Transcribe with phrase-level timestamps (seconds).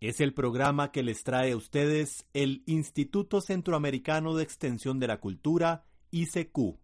[0.00, 5.18] Es el programa que les trae a ustedes el Instituto Centroamericano de Extensión de la
[5.18, 6.78] Cultura, ICQ.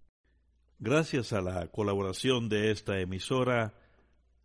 [0.80, 3.78] Gracias a la colaboración de esta emisora,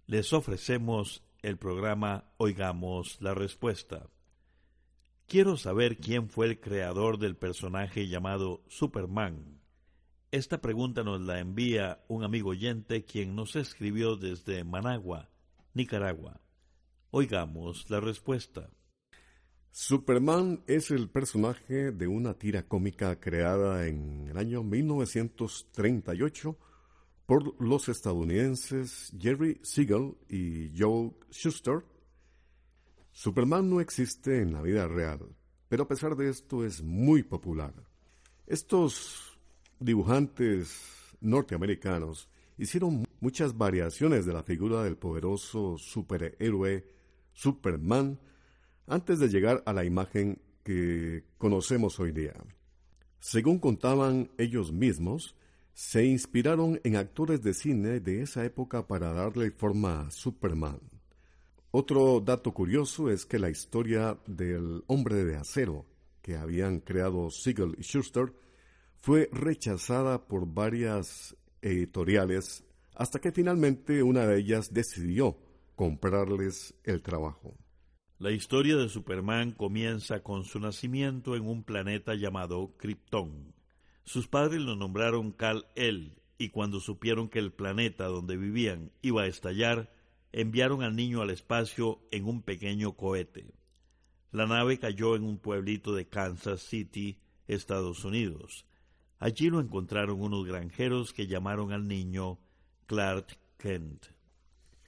[0.06, 4.08] les ofrecemos el programa Oigamos la Respuesta.
[5.26, 9.62] Quiero saber quién fue el creador del personaje llamado Superman.
[10.30, 15.32] Esta pregunta nos la envía un amigo oyente quien nos escribió desde Managua,
[15.74, 16.40] Nicaragua.
[17.12, 18.70] Oigamos la respuesta.
[19.72, 26.56] Superman es el personaje de una tira cómica creada en el año 1938
[27.26, 31.84] por los estadounidenses Jerry Siegel y Joe Schuster.
[33.12, 35.36] Superman no existe en la vida real,
[35.68, 37.74] pero a pesar de esto es muy popular.
[38.46, 39.36] Estos
[39.80, 40.80] dibujantes
[41.22, 42.30] norteamericanos
[42.60, 46.99] hicieron muchas variaciones de la figura del poderoso superhéroe
[47.40, 48.20] Superman
[48.86, 52.34] antes de llegar a la imagen que conocemos hoy día.
[53.22, 55.38] Según contaban ellos mismos,
[55.74, 60.82] se inspiraron en actores de cine de esa época para darle forma a Superman.
[61.72, 65.86] Otro dato curioso es que la historia del hombre de acero
[66.22, 68.34] que habían creado Siegel y Schuster
[69.00, 75.38] fue rechazada por varias editoriales hasta que finalmente una de ellas decidió
[75.80, 77.56] comprarles el trabajo.
[78.18, 83.54] La historia de Superman comienza con su nacimiento en un planeta llamado Krypton.
[84.04, 89.28] Sus padres lo nombraron Kal-El y cuando supieron que el planeta donde vivían iba a
[89.28, 89.90] estallar,
[90.34, 93.54] enviaron al niño al espacio en un pequeño cohete.
[94.34, 98.66] La nave cayó en un pueblito de Kansas City, Estados Unidos.
[99.18, 102.38] Allí lo encontraron unos granjeros que llamaron al niño
[102.86, 104.19] Clark Kent.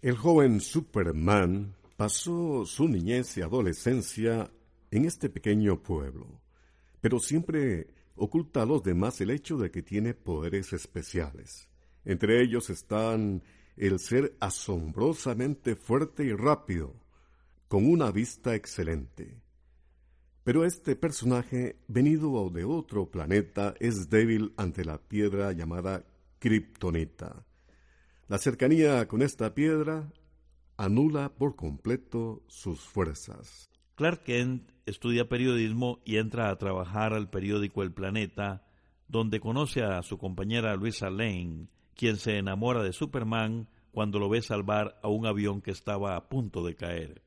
[0.02, 4.52] El joven Superman pasó su niñez y adolescencia
[4.90, 6.42] en este pequeño pueblo,
[7.00, 11.70] pero siempre oculta a los demás el hecho de que tiene poderes especiales.
[12.04, 13.44] Entre ellos están
[13.78, 16.96] el ser asombrosamente fuerte y rápido,
[17.68, 19.40] con una vista excelente,
[20.44, 26.04] pero este personaje, venido de otro planeta, es débil ante la piedra llamada
[26.40, 27.46] Kryptonita.
[28.32, 30.10] La cercanía con esta piedra
[30.78, 33.70] anula por completo sus fuerzas.
[33.96, 38.66] Clark Kent estudia periodismo y entra a trabajar al periódico El Planeta,
[39.10, 44.42] donde conoce a su compañera Luisa Lane, quien se enamora de Superman cuando lo ve
[44.42, 47.24] salvar a un avión que estaba a punto de caer.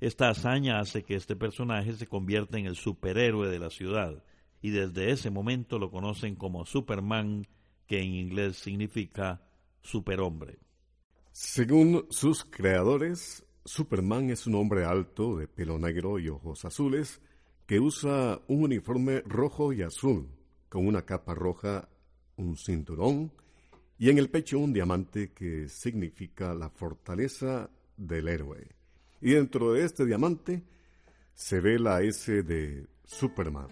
[0.00, 4.24] Esta hazaña hace que este personaje se convierta en el superhéroe de la ciudad,
[4.62, 7.46] y desde ese momento lo conocen como Superman,
[7.86, 9.42] que en inglés significa
[9.82, 10.58] superhombre.
[11.32, 17.20] Según sus creadores, Superman es un hombre alto, de pelo negro y ojos azules,
[17.66, 20.28] que usa un uniforme rojo y azul,
[20.68, 21.88] con una capa roja,
[22.36, 23.32] un cinturón
[23.98, 28.82] y en el pecho un diamante que significa la fortaleza del héroe
[29.22, 30.64] y dentro de este diamante
[31.32, 33.68] se ve la S de Superman.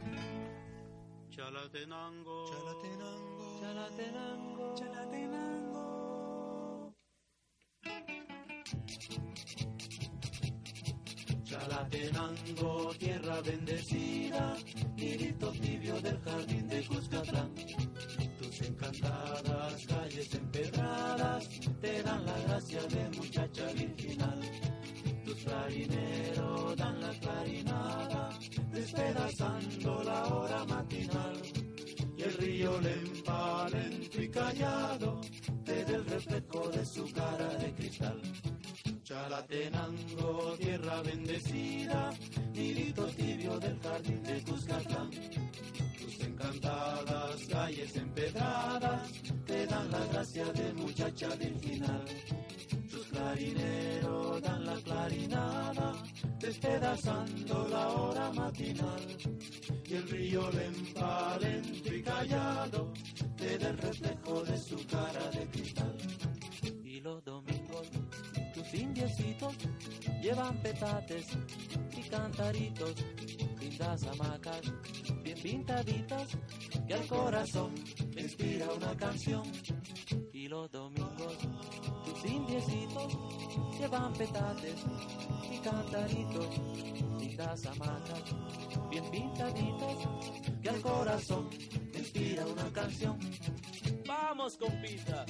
[1.31, 5.50] Chalatenango, chalatenango, chalatenango, chalatenango.
[11.45, 14.57] Chalatenango, tierra bendecida,
[14.97, 17.55] grito tibio del jardín de Cuscatlán.
[18.39, 21.49] Tus encantadas calles empedradas
[21.81, 24.41] te dan la gracia de muchacha virginal
[25.45, 28.31] clarinero dan la clarinada,
[28.73, 31.37] despedazando la hora matinal.
[32.17, 35.21] Y el río lempa, lento y callado,
[35.65, 38.21] te da el reflejo de su cara de cristal.
[39.11, 42.11] Chalatenango, tierra bendecida,
[42.53, 45.11] nidito tibio del jardín de Cuscatlán.
[46.01, 49.11] Tus encantadas calles empedradas
[49.47, 52.05] te dan la gracia de muchacha virginal
[53.11, 55.93] clarinero dan la clarinada,
[56.39, 59.03] despedazando la hora matinal.
[59.85, 62.93] Y el río lento y callado,
[63.37, 65.97] te da el reflejo de su cara de cristal.
[66.85, 67.50] Y los domingos,
[68.71, 69.55] tus indiecitos
[70.23, 71.27] llevan petates
[71.97, 72.95] y cantaritos
[73.61, 74.61] lindas hamacas,
[75.23, 76.29] bien pintaditas,
[76.87, 77.75] que al corazón
[78.15, 79.43] me inspira una canción.
[80.33, 81.39] Y los domingos,
[82.05, 83.19] tus indiecitos
[83.79, 84.77] llevan petates
[85.51, 86.47] y cantaritos,
[87.19, 88.23] lindas hamacas,
[88.91, 89.97] bien pintaditas,
[90.63, 91.49] que al corazón
[91.93, 93.19] me inspira una canción.
[94.07, 95.27] Vamos, compita.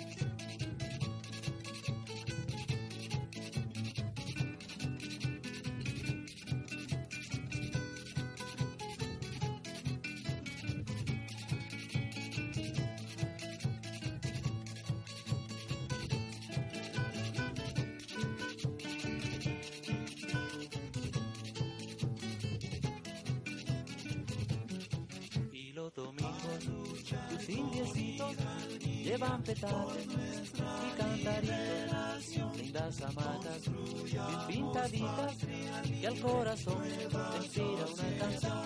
[32.91, 33.63] Lindas hamacas,
[34.05, 35.37] bien pintaditas,
[35.85, 38.59] que al corazón te inspira una canción.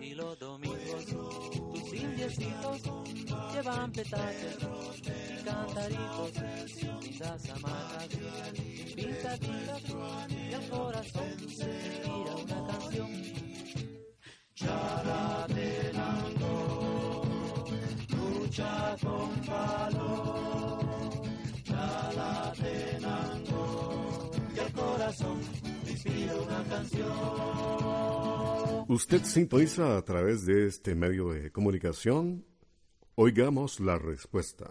[0.00, 2.82] Y los domingos, tus indiecitos
[3.52, 4.56] llevan petales
[5.04, 6.32] y cantaritos,
[7.02, 9.82] lindas hamacas, bien pintaditas,
[10.28, 13.36] que al corazón te inspira una canción.
[18.08, 20.46] lucha con valor.
[22.58, 22.95] El
[24.76, 25.40] corazón
[25.88, 27.06] inspira una canción.
[28.88, 32.44] Usted sintoniza a través de este medio de comunicación.
[33.16, 34.70] Oigamos la respuesta.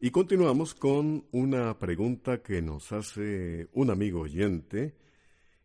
[0.00, 4.96] Y continuamos con una pregunta que nos hace un amigo oyente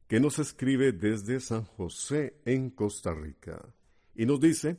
[0.08, 3.64] que nos escribe desde San José en Costa Rica.
[4.16, 4.78] Y nos dice,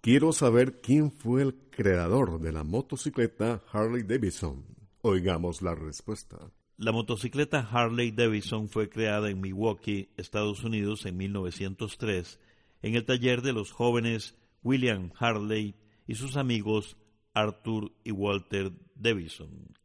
[0.00, 4.64] quiero saber quién fue el creador de la motocicleta Harley Davidson.
[5.02, 6.38] Oigamos la respuesta.
[6.82, 12.40] La motocicleta Harley Davidson fue creada en Milwaukee, Estados Unidos, en 1903,
[12.82, 14.34] en el taller de los jóvenes
[14.64, 15.76] William Harley
[16.08, 16.96] y sus amigos
[17.34, 19.76] Arthur y Walter Davidson.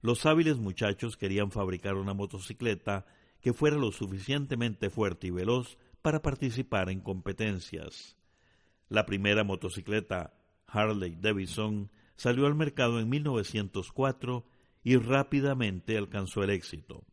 [0.00, 3.04] Los hábiles muchachos querían fabricar una motocicleta
[3.42, 8.16] que fuera lo suficientemente fuerte y veloz para participar en competencias.
[8.88, 10.32] La primera motocicleta
[10.66, 14.46] Harley Davidson salió al mercado en 1904
[14.82, 17.04] y rápidamente alcanzó el éxito.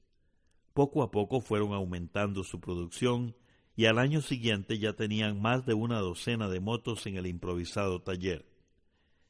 [0.74, 3.36] Poco a poco fueron aumentando su producción
[3.76, 8.02] y al año siguiente ya tenían más de una docena de motos en el improvisado
[8.02, 8.46] taller.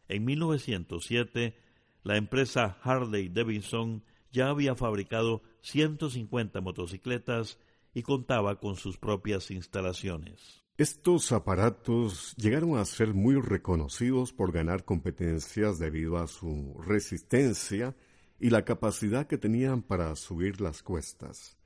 [0.08, 1.58] En 1907,
[2.04, 7.58] la empresa Harley Davidson ya había fabricado 150 motocicletas
[7.94, 10.62] y contaba con sus propias instalaciones.
[10.78, 17.96] Estos aparatos llegaron a ser muy reconocidos por ganar competencias debido a su resistencia
[18.40, 21.58] y la capacidad que tenían para subir las cuestas.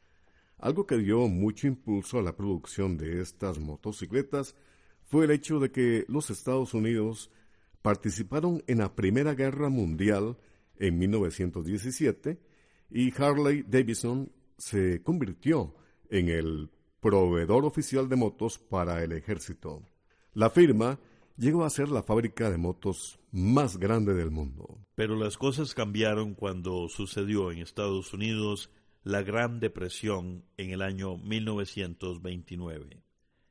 [0.58, 4.56] Algo que dio mucho impulso a la producción de estas motocicletas
[5.06, 7.32] fue el hecho de que los Estados Unidos
[7.82, 10.38] participaron en la Primera Guerra Mundial
[10.78, 12.40] en 1917
[12.92, 15.76] y Harley Davidson se convirtió
[16.10, 16.70] en el
[17.00, 19.82] proveedor oficial de motos para el ejército.
[20.34, 21.00] La firma
[21.40, 24.78] llegó a ser la fábrica de motos más grande del mundo.
[24.96, 28.70] Pero las cosas cambiaron cuando sucedió en Estados Unidos
[29.04, 33.02] la Gran Depresión en el año 1929.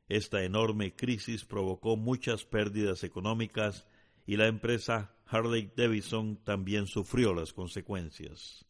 [0.09, 3.87] Esta enorme crisis provocó muchas pérdidas económicas
[4.27, 8.67] y la empresa Harley Davidson también sufrió las consecuencias.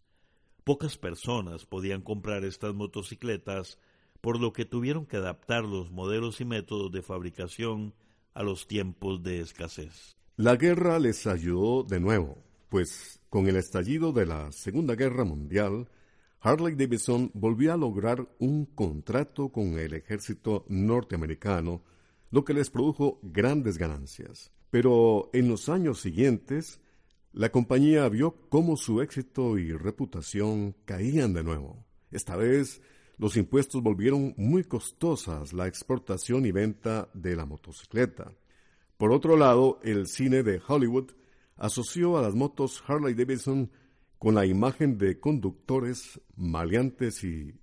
[0.62, 3.78] Pocas personas podían comprar estas motocicletas,
[4.20, 7.94] por lo que tuvieron que adaptar los modelos y métodos de fabricación
[8.38, 10.16] a los tiempos de escasez.
[10.36, 15.88] La guerra les ayudó de nuevo, pues con el estallido de la Segunda Guerra Mundial,
[16.38, 21.82] Harley Davidson volvió a lograr un contrato con el ejército norteamericano,
[22.30, 24.52] lo que les produjo grandes ganancias.
[24.70, 26.80] Pero en los años siguientes,
[27.32, 31.84] la compañía vio cómo su éxito y reputación caían de nuevo.
[32.12, 32.82] Esta vez,
[33.18, 38.32] los impuestos volvieron muy costosas la exportación y venta de la motocicleta.
[38.96, 41.10] Por otro lado, el cine de Hollywood
[41.56, 43.70] asoció a las motos Harley Davidson
[44.18, 47.54] con la imagen de conductores maleantes y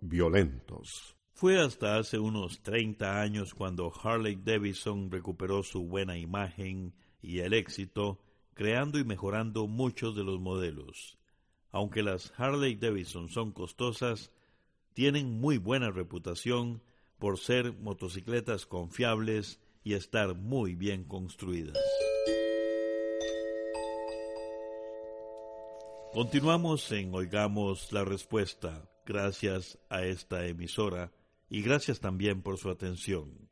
[0.00, 1.16] violentos.
[1.34, 7.52] Fue hasta hace unos 30 años cuando Harley Davidson recuperó su buena imagen y el
[7.52, 8.20] éxito,
[8.54, 11.18] creando y mejorando muchos de los modelos.
[11.72, 14.30] Aunque las Harley Davidson son costosas,
[14.96, 16.80] tienen muy buena reputación
[17.18, 21.76] por ser motocicletas confiables y estar muy bien construidas.
[26.14, 31.12] Continuamos en Oigamos la Respuesta, gracias a esta emisora
[31.50, 33.50] y gracias también por su atención.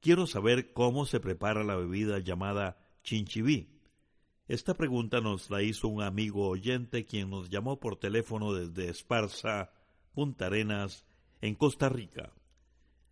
[0.00, 3.68] quiero saber cómo se prepara la bebida llamada chinchibí.
[4.46, 9.72] Esta pregunta nos la hizo un amigo oyente quien nos llamó por teléfono desde Esparza,
[10.12, 11.04] Punta Arenas,
[11.40, 12.32] en Costa Rica.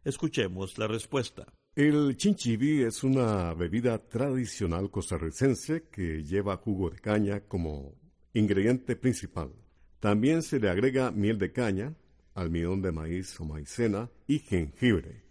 [0.05, 1.47] Escuchemos la respuesta.
[1.75, 7.95] El chinchibí es una bebida tradicional costarricense que lleva jugo de caña como
[8.35, 9.53] ingrediente principal.
[9.99, 11.95] También se le agrega miel de caña,
[12.35, 15.25] almidón de maíz o maicena y jengibre.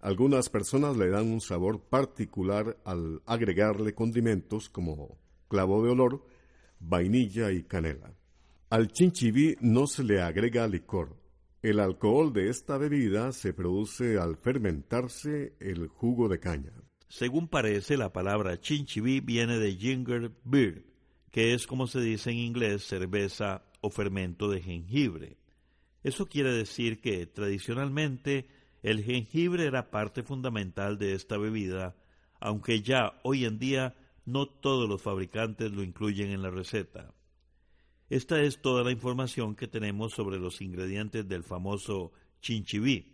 [0.00, 5.16] Algunas personas le dan un sabor particular al agregarle condimentos como
[5.48, 6.26] clavo de olor,
[6.80, 8.14] vainilla y canela.
[8.72, 11.14] Al chinchibí no se le agrega licor.
[11.60, 16.72] El alcohol de esta bebida se produce al fermentarse el jugo de caña.
[17.06, 20.86] Según parece, la palabra chinchibí viene de ginger beer,
[21.30, 25.36] que es como se dice en inglés cerveza o fermento de jengibre.
[26.02, 28.46] Eso quiere decir que tradicionalmente
[28.82, 31.94] el jengibre era parte fundamental de esta bebida,
[32.40, 37.12] aunque ya hoy en día no todos los fabricantes lo incluyen en la receta.
[38.12, 43.10] Esta es toda la información que tenemos sobre los ingredientes del famoso chinchibí.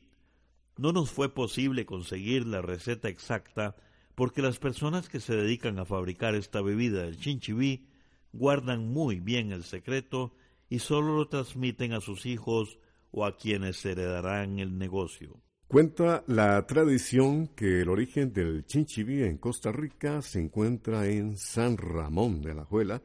[0.76, 3.76] No nos fue posible conseguir la receta exacta
[4.16, 7.86] porque las personas que se dedican a fabricar esta bebida del chinchibí
[8.32, 10.34] guardan muy bien el secreto
[10.68, 12.80] y solo lo transmiten a sus hijos
[13.12, 15.40] o a quienes heredarán el negocio.
[15.68, 21.76] Cuenta la tradición que el origen del chinchibí en Costa Rica se encuentra en San
[21.76, 23.00] Ramón de la Juela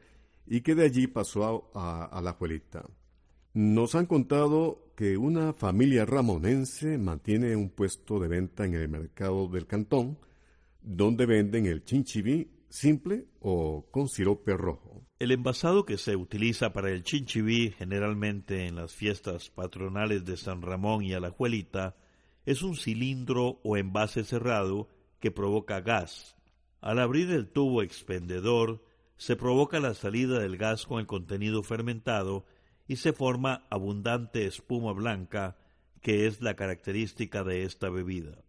[0.46, 2.84] y que de allí pasó a, la Juelita.
[3.54, 9.48] Nos han contado que una familia ramonense mantiene un puesto de venta en el mercado
[9.48, 10.18] del cantón,
[10.82, 15.02] donde venden el chinchibí simple o con sirope rojo.
[15.18, 20.60] El envasado que se utiliza para el chinchibí generalmente en las fiestas patronales de San
[20.60, 21.96] Ramón y Alajuelita
[22.44, 24.88] es un cilindro o envase cerrado
[25.20, 26.36] que provoca gas.
[26.80, 28.84] Al abrir el tubo expendedor,
[29.16, 32.44] se provoca la salida del gas con el contenido fermentado
[32.86, 35.56] y se forma abundante espuma blanca,
[36.00, 38.42] que es la característica de esta bebida.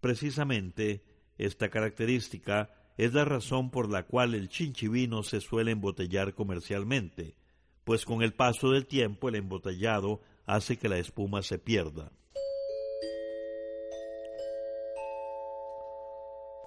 [0.00, 1.04] Precisamente,
[1.38, 7.36] esta característica es la razón por la cual el chinchivino se suele embotellar comercialmente,
[7.84, 12.12] pues con el paso del tiempo el embotellado hace que la espuma se pierda.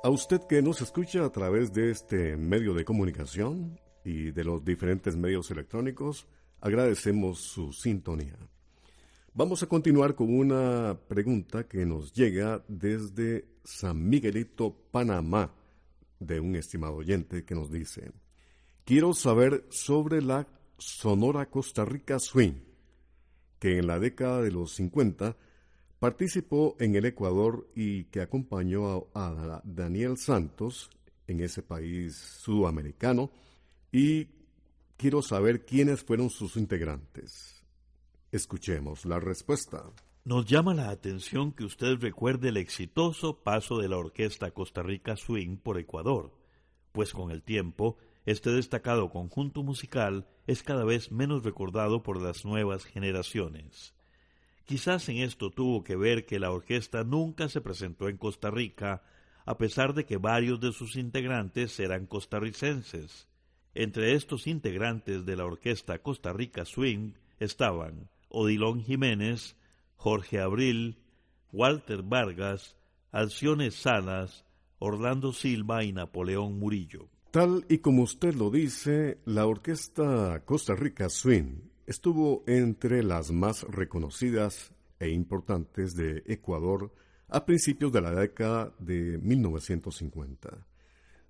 [0.05, 4.63] A usted que nos escucha a través de este medio de comunicación y de los
[4.63, 6.27] diferentes medios electrónicos,
[6.62, 8.38] agradecemos su sintonía.
[9.33, 15.55] Vamos a continuar con una pregunta que nos llega desde San Miguelito, Panamá,
[16.19, 18.12] de un estimado oyente que nos dice,
[18.83, 20.47] quiero saber sobre la
[20.77, 22.62] Sonora Costa Rica Swing,
[23.57, 25.35] que en la década de los 50
[25.99, 30.89] Participó en el Ecuador y que acompañó a, Daniel Santos
[31.27, 33.31] en ese país sudamericano
[33.91, 34.27] y
[34.97, 37.63] quiero saber quiénes fueron sus integrantes.
[38.31, 39.83] Escuchemos la respuesta.
[40.25, 45.15] Nos llama la atención que usted recuerde el exitoso paso de la orquesta Costa Rica
[45.15, 46.33] Swing por Ecuador,
[46.91, 52.43] pues con el tiempo este destacado conjunto musical es cada vez menos recordado por las
[52.43, 53.94] nuevas generaciones.
[54.65, 59.03] Quizás en esto tuvo que ver que la orquesta nunca se presentó en Costa Rica,
[59.45, 63.27] a pesar de que varios de sus integrantes eran costarricenses.
[63.75, 69.55] Entre estos integrantes de la orquesta Costa Rica Swing estaban Odilón Jiménez,
[69.98, 70.98] Jorge Abril,
[71.51, 72.75] Walter Vargas,
[73.12, 74.45] Alcione Salas,
[74.79, 77.07] Orlando Silva y Napoleón Murillo.
[77.29, 83.63] Tal y como usted lo dice, la orquesta Costa Rica Swing estuvo entre las más
[83.63, 86.93] reconocidas e importantes de Ecuador
[87.27, 90.65] a principios de la década de 1950.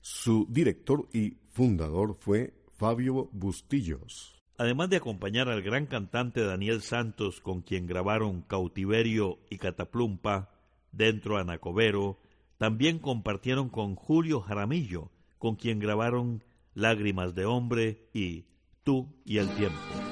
[0.01, 4.35] Su director y fundador fue Fabio Bustillos.
[4.57, 10.51] Además de acompañar al gran cantante Daniel Santos, con quien grabaron Cautiverio y Cataplumpa,
[10.91, 12.19] dentro Anacobero,
[12.57, 16.43] también compartieron con Julio Jaramillo, con quien grabaron
[16.73, 18.45] Lágrimas de Hombre y
[18.83, 20.04] Tú y el Tiempo.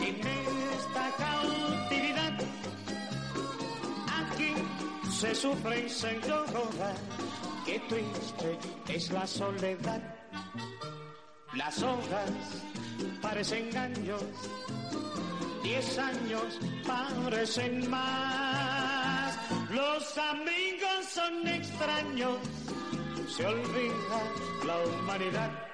[0.00, 0.26] En
[0.76, 2.34] esta cautividad.
[4.20, 4.54] Aquí
[5.10, 6.94] se sufre y se llora,
[7.64, 10.02] qué triste es la soledad.
[11.54, 12.30] Las horas
[13.22, 14.22] parecen años,
[15.62, 19.36] diez años parecen más.
[19.70, 22.38] Los amigos son extraños,
[23.36, 24.20] se olvida
[24.66, 25.67] la humanidad.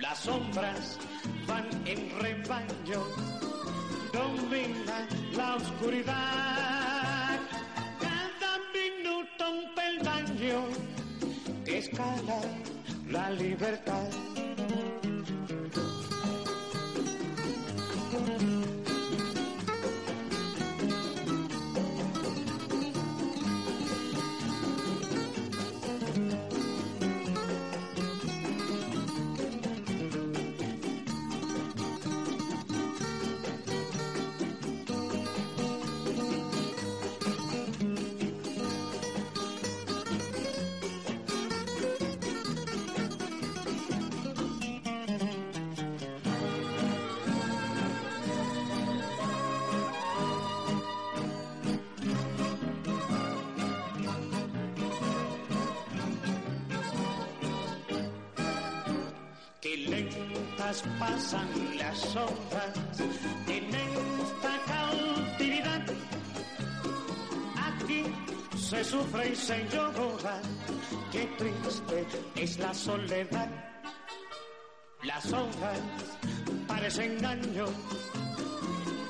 [0.00, 0.98] Las sombras
[1.46, 3.04] van en rebaño,
[4.14, 7.38] domina la oscuridad.
[8.00, 10.68] Cada minuto un peldaño
[11.66, 12.40] escala
[13.08, 14.08] la libertad.
[61.00, 61.48] Pasan
[61.78, 63.00] las horas
[63.48, 65.82] en esta cautividad.
[67.56, 68.04] Aquí
[68.56, 70.40] se sufre y se llora,
[71.10, 73.48] qué triste es la soledad.
[75.02, 75.80] Las horas
[76.68, 77.70] parecen años,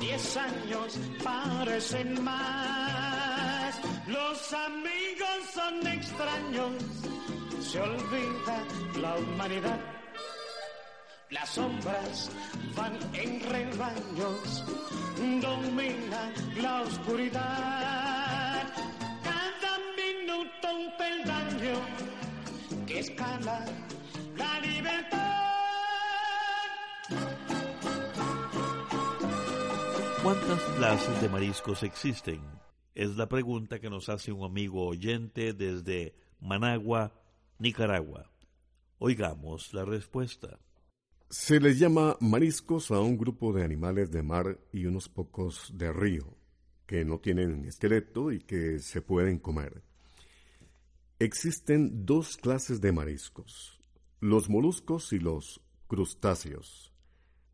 [0.01, 3.79] diez años parecen más.
[4.07, 6.73] Los amigos son extraños,
[7.61, 8.65] se olvida
[8.99, 10.00] la humanidad
[11.31, 12.31] las sombras
[12.77, 14.65] van en rebaños,
[15.41, 18.73] domina la oscuridad.
[19.23, 21.81] Cada minuto un peldaño
[22.87, 23.65] que escala
[24.37, 25.21] la libertad.
[30.23, 32.43] ¿Cuántas clases de mariscos existen?
[32.95, 37.13] Es la pregunta que nos hace un amigo oyente desde Managua,
[37.59, 38.31] Nicaragua.
[38.99, 40.59] Oigamos la respuesta.
[41.33, 45.93] Se les llama mariscos a un grupo de animales de mar y unos pocos de
[45.93, 46.37] río,
[46.87, 49.81] que no tienen esqueleto y que se pueden comer.
[51.21, 53.81] Existen dos clases de mariscos,
[54.19, 56.93] los moluscos y los crustáceos.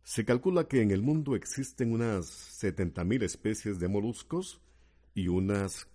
[0.03, 2.25] Se calcula que en el mundo existen unas
[2.63, 4.59] 70.000 especies de moluscos
[5.13, 5.87] y unas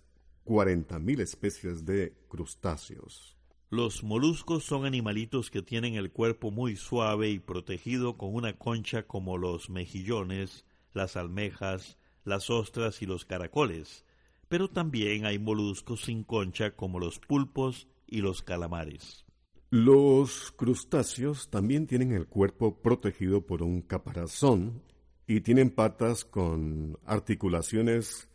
[0.44, 3.36] 40.000 especies de crustáceos.
[3.72, 9.06] Los moluscos son animalitos que tienen el cuerpo muy suave y protegido con una concha
[9.06, 14.04] como los mejillones, las almejas, las ostras y los caracoles,
[14.50, 19.24] pero también hay moluscos sin concha como los pulpos y los calamares.
[19.70, 24.82] Los crustáceos también tienen el cuerpo protegido por un caparazón
[25.26, 28.28] y tienen patas con articulaciones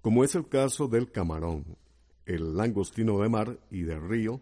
[0.00, 1.76] como es el caso del camarón,
[2.24, 4.40] el langostino de mar y de río,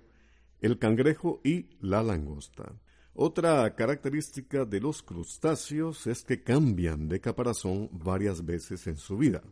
[0.64, 2.72] el cangrejo y la langosta.
[3.12, 9.42] Otra característica de los crustáceos es que cambian de caparazón varias veces en su vida.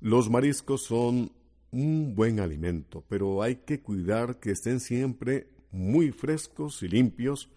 [0.00, 1.30] Los mariscos son
[1.70, 7.48] un buen alimento, pero hay que cuidar que estén siempre muy frescos y limpios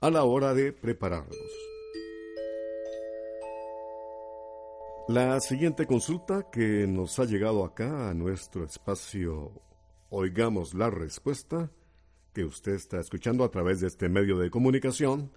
[0.00, 1.36] a la hora de prepararlos.
[5.08, 9.50] La siguiente consulta que nos ha llegado acá a nuestro espacio
[10.12, 11.70] Oigamos la respuesta
[12.32, 15.30] que usted está escuchando a través de este medio de comunicación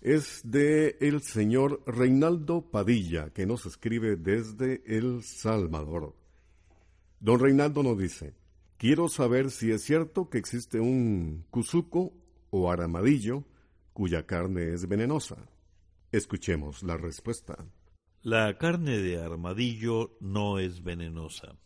[0.00, 6.14] es de el señor Reinaldo Padilla, que nos escribe desde El Salvador.
[7.20, 8.34] Don Reinaldo nos dice,
[8.76, 12.12] quiero saber si es cierto que existe un cuzuco
[12.50, 13.44] o aramadillo
[13.92, 15.48] cuya carne es venenosa.
[16.12, 17.66] Escuchemos la respuesta.
[18.22, 21.56] La carne de armadillo no es venenosa.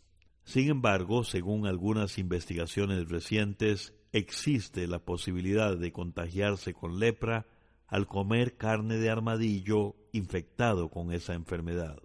[0.44, 7.46] Sin embargo, según algunas investigaciones recientes, existe la posibilidad de contagiarse con lepra
[7.86, 11.98] al comer carne de armadillo infectado con esa enfermedad.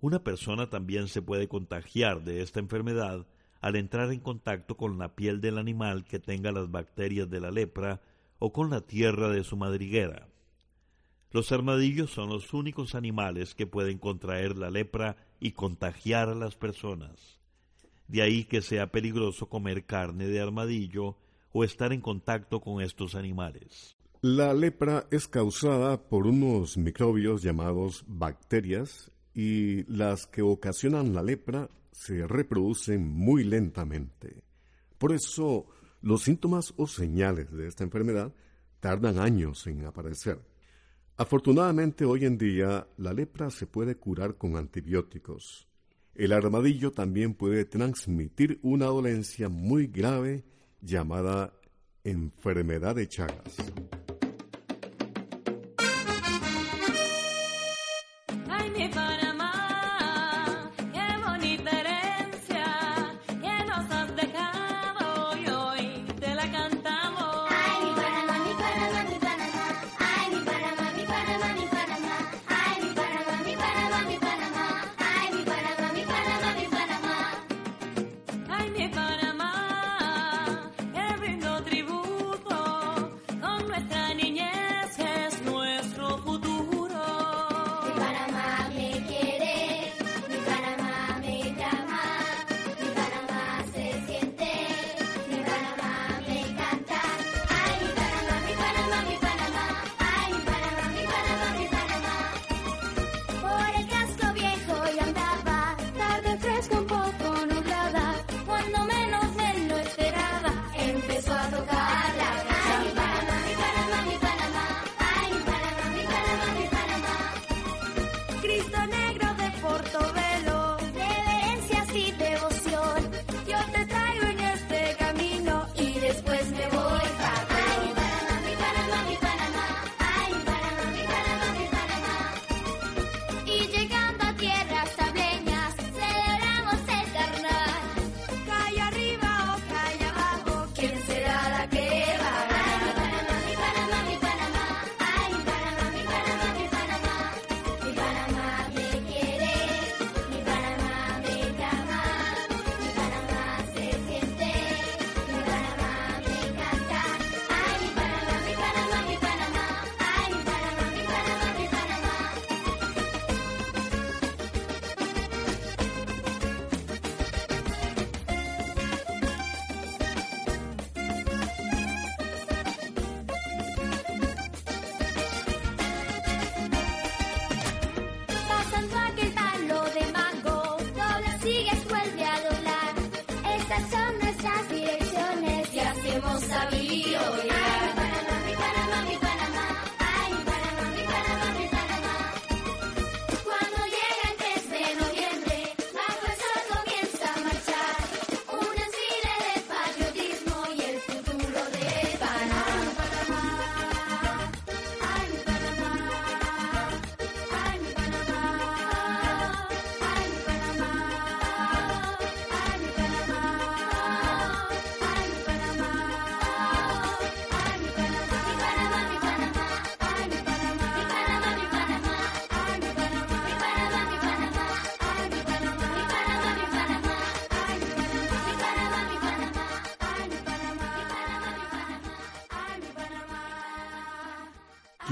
[0.00, 3.26] Una persona también se puede contagiar de esta enfermedad
[3.60, 7.52] al entrar en contacto con la piel del animal que tenga las bacterias de la
[7.52, 8.02] lepra
[8.40, 10.28] o con la tierra de su madriguera.
[11.30, 16.54] Los armadillos son los únicos animales que pueden contraer la lepra y contagiar a las
[16.54, 17.40] personas.
[18.06, 21.16] De ahí que sea peligroso comer carne de armadillo
[21.52, 23.96] o estar en contacto con estos animales.
[24.20, 31.68] La lepra es causada por unos microbios llamados bacterias y las que ocasionan la lepra
[31.90, 34.44] se reproducen muy lentamente.
[34.96, 35.66] Por eso,
[36.02, 38.32] los síntomas o señales de esta enfermedad
[38.78, 40.38] tardan años en aparecer.
[41.22, 45.68] Afortunadamente hoy en día la lepra se puede curar con antibióticos
[46.16, 50.42] El armadillo también puede transmitir una dolencia muy grave
[50.80, 51.52] llamada
[52.02, 53.56] enfermedad de Chagas.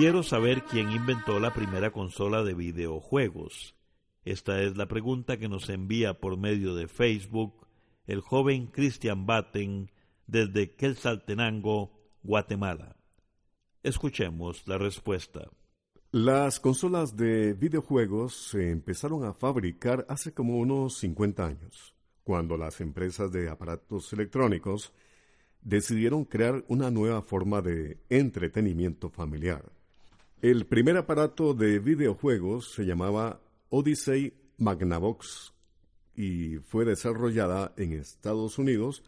[0.00, 3.76] Quiero saber quién inventó la primera consola de videojuegos.
[4.24, 7.66] Esta es la pregunta que nos envía por medio de Facebook
[8.06, 9.90] el joven Christian Batten
[10.26, 12.96] desde Quetzaltenango, Guatemala.
[13.82, 15.50] Escuchemos la respuesta.
[16.12, 22.80] Las consolas de videojuegos se empezaron a fabricar hace como unos 50 años, cuando las
[22.80, 24.94] empresas de aparatos electrónicos
[25.60, 29.70] decidieron crear una nueva forma de entretenimiento familiar.
[30.42, 35.52] El primer aparato de videojuegos se llamaba Odyssey Magnavox
[36.16, 39.04] y fue desarrollada en Estados Unidos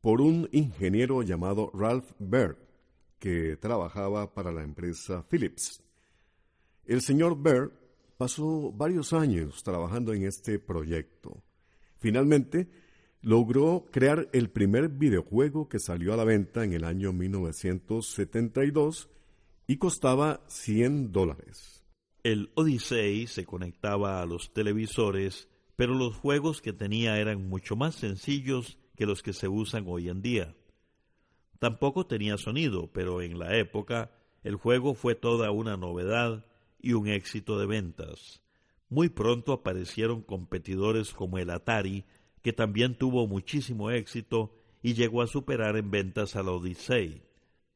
[0.00, 2.56] por un ingeniero llamado Ralph Baer,
[3.18, 5.82] que trabajaba para la empresa Philips.
[6.84, 7.72] El señor Baer
[8.16, 11.42] pasó varios años trabajando en este proyecto.
[11.98, 12.70] Finalmente,
[13.22, 19.10] logró crear el primer videojuego que salió a la venta en el año 1972
[19.70, 21.84] y costaba 100 dólares.
[22.24, 27.94] El Odyssey se conectaba a los televisores, pero los juegos que tenía eran mucho más
[27.94, 30.56] sencillos que los que se usan hoy en día.
[31.60, 34.10] Tampoco tenía sonido, pero en la época
[34.42, 36.44] el juego fue toda una novedad
[36.80, 38.42] y un éxito de ventas.
[38.88, 42.06] Muy pronto aparecieron competidores como el Atari,
[42.42, 44.52] que también tuvo muchísimo éxito
[44.82, 47.22] y llegó a superar en ventas al Odyssey.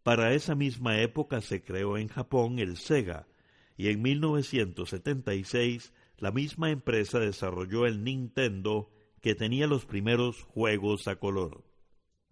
[0.04, 3.26] Para esa misma época se creó en Japón el Sega
[3.74, 8.90] y en 1976 la misma empresa desarrolló el Nintendo
[9.22, 11.64] que tenía los primeros juegos a color.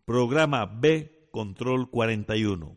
[0.05, 2.77] Programa B Control 41.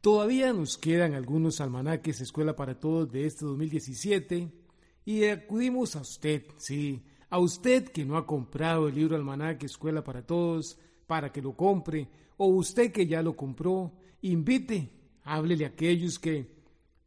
[0.00, 4.50] Todavía nos quedan algunos almanaques Escuela para Todos de este 2017
[5.04, 10.02] y acudimos a usted, sí, A usted que no ha comprado el libro Almanaque Escuela
[10.02, 12.08] para Todos, para que lo compre,
[12.38, 13.92] o usted que ya lo compró,
[14.32, 14.90] invite,
[15.24, 16.48] háblele a aquellos que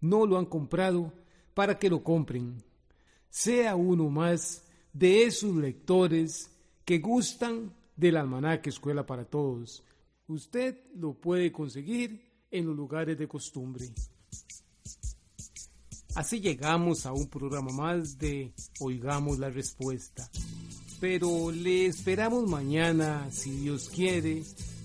[0.01, 1.13] no lo han comprado
[1.53, 2.63] para que lo compren.
[3.29, 6.49] Sea uno más de esos lectores
[6.85, 9.83] que gustan del Almanaque Escuela para Todos.
[10.27, 13.89] Usted lo puede conseguir en los lugares de costumbre.
[16.15, 20.29] Así llegamos a un programa más de Oigamos la Respuesta.
[20.99, 24.43] Pero le esperamos mañana, si Dios quiere,